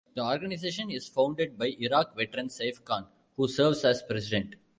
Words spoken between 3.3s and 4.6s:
who serves as President.